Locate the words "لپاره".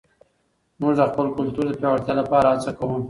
2.21-2.47